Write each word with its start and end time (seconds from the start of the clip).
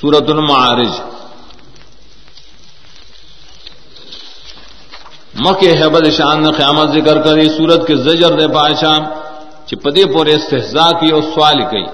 سورت 0.00 0.28
المعارج۔ 0.30 0.92
مکہ 5.34 5.70
حبد 5.80 6.04
شان 6.16 6.42
نے 6.42 6.50
قیامت 6.52 6.88
ذکر 6.88 7.16
کری، 7.22 7.48
سورت 7.48 7.86
کے 7.86 7.96
زجر 7.96 8.32
دے 8.40 8.46
پاشام 8.48 9.02
چپدے 9.66 10.04
پورے 10.12 10.34
استحزا 10.34 10.90
کی 10.90 11.08
اور 11.08 11.22
سوال 11.34 11.58
کی 11.70 11.84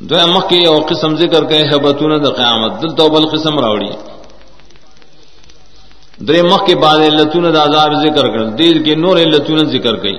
دو 0.00 0.16
مکہ 0.26 0.66
اور 0.68 0.82
قسم 0.82 1.16
ذکر 1.16 1.44
کے 1.44 1.60
حبتون 1.70 2.12
د 2.24 2.26
قیامت 2.36 2.72
دل 2.82 2.90
تو 2.94 3.08
بل 3.08 3.24
قسم 3.28 3.58
راوڑی۔ 3.58 3.92
درے 6.26 6.42
مکھ 6.42 6.66
کے 6.66 6.74
بعد 6.76 6.98
لتون 6.98 7.44
عذاب 7.46 7.92
ذکر 8.02 8.24
کر، 8.32 8.44
دل 8.58 8.84
کے 8.84 8.94
نور 8.94 9.16
لتون 9.16 9.58
ذکر 9.66 9.94
گئی 10.02 10.18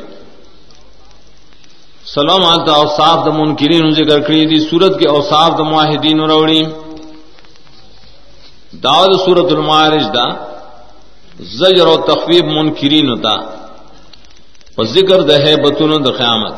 سلام 2.14 2.44
آلتا 2.46 2.74
اوصاف 2.74 3.18
د 3.26 3.28
منکرین 3.40 3.90
ذکر 3.92 4.20
کری 4.28 4.46
دی 4.46 4.60
سورت 4.70 4.94
کے 5.00 5.08
اوصاف 5.10 5.50
د 5.58 5.60
معاہدین 5.72 6.20
راوڑی 6.30 6.62
داود 8.84 9.14
سورت 9.26 9.52
المعارج 9.58 10.06
دا 10.16 10.26
زجر 11.60 11.88
و 11.88 11.96
تخویب 12.08 12.46
منکرین 12.46 13.10
ہوتا۔ 13.10 13.34
اور 14.78 14.86
ذکر 14.86 15.22
دہ 15.22 15.46
بتون 15.64 15.92
د 16.06 16.08
قیامت۔ 16.18 16.54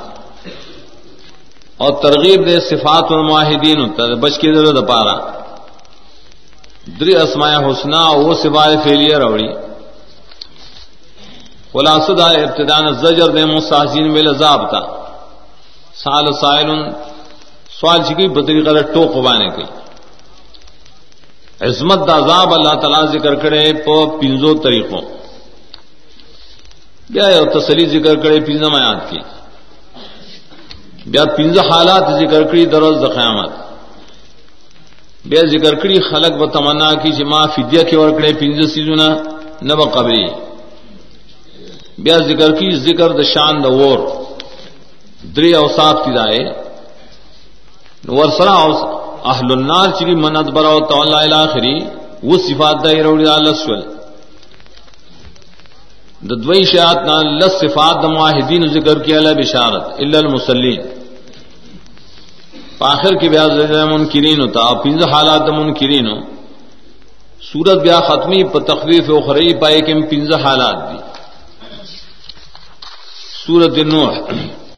اور 1.78 1.92
ترغیب 2.04 2.48
دے 2.48 2.60
صفات 2.70 3.12
الماہدین 3.12 3.80
ہوتا 3.80 4.04
بچ 4.24 4.40
کے 4.42 4.54
در 4.54 4.82
پارا۔ 4.82 5.16
دری 7.00 7.16
اسماء 7.16 7.54
حسنا 7.68 8.02
وہ 8.24 8.34
سوائے 8.44 8.78
فیلئر 8.84 9.22
اوڑی 9.22 9.50
خلاصہ 11.74 12.12
دا 12.12 12.30
ابتدان 12.46 12.86
زجر 13.04 13.30
دے 13.36 13.46
مساحسین 13.46 14.12
بے 14.14 14.22
لذاب 14.22 14.70
تھا 14.70 15.01
سال 16.04 16.26
سائل، 16.42 16.68
سوال 17.80 18.04
چکی 18.04 18.28
بطری 18.28 18.62
قدر 18.64 18.82
ٹوک 18.82 19.16
بانے 19.16 19.50
کی 19.50 19.64
عظمت 21.60 22.08
دا 22.08 22.18
عذاب 22.18 22.54
اللہ 22.54 22.74
تعالی 22.80 23.20
ذکر 23.20 23.36
کرے 23.36 23.74
پو 23.74 24.10
پنزو 24.10 24.58
طریقوں۔ 24.58 25.02
بیا 27.10 27.28
یو 27.30 27.60
تسلی 27.60 27.86
ذکر 27.86 28.16
کرے 28.16 28.40
پنزا 28.40 28.68
میات 28.68 29.10
کی۔ 29.10 29.20
بیا 31.06 31.26
پنز 31.26 31.58
حالات 31.58 32.20
ذکر 32.20 32.44
کری 32.44 32.66
دروز 32.66 32.98
قیامت۔ 33.16 33.52
بیا 35.26 35.42
ذکر 35.42 35.76
کری 35.76 36.00
خلق 36.02 36.42
و 36.42 36.46
تمنا 36.46 36.94
کی 36.94 37.12
جما 37.12 37.46
فدیہ 37.46 37.84
کی 37.84 37.96
اور 37.96 38.10
کڑے 38.10 38.34
پنز 38.34 38.74
سیزونا 38.74 39.10
نب 39.62 39.94
قبری۔ 39.94 40.28
بیا 41.98 42.18
ذکر 42.18 42.52
کی 42.52 42.76
ذکر 42.76 43.10
د 43.10 43.24
شان 43.24 43.64
د 43.64 43.66
وور۔ 43.66 44.21
دری 45.36 45.54
اوصاف 45.54 45.98
کی 46.06 46.12
دائے۔ 46.12 46.42
ورسرا 48.08 48.56
اہل 49.32 49.52
النار 49.52 49.90
چری 50.00 50.16
منت 50.16 50.48
برا 50.52 50.74
تو 50.90 51.02
الاخری 51.02 51.76
وہ 52.24 52.38
صفات 52.38 52.76
دا 52.84 52.92
روڑی 53.04 53.24
لسول 53.24 53.82
ددوئی 56.22 56.64
شاعت 56.64 56.98
نہ 57.08 57.16
لس 57.40 57.54
صفات 57.62 57.96
دا 58.04 58.08
معاہدین 58.08 58.68
ذکر 58.68 59.00
کیا 59.00 59.18
اللہ 59.18 59.34
بشارت، 59.38 59.86
الا 60.00 60.18
المسلین۔ 60.18 60.82
آخر 62.80 63.14
کے 63.16 63.30
بیاض 63.30 63.52
منکرین 63.92 64.40
ہوتا 64.42 64.60
اور 64.60 64.78
پنج 64.84 65.04
حالات 65.04 65.50
منکرین 65.50 66.08
سورت 67.42 67.78
بیا 67.82 68.00
ختمی 68.00 68.44
پر 68.44 68.62
تخویف 68.62 69.10
اخرئی 69.10 69.54
پائے 69.54 69.82
کہ 69.82 69.94
پنج 70.10 70.34
حالات 70.34 70.78
دی۔ 70.90 70.98
سورت 73.46 73.78
نوح۔ 73.78 74.14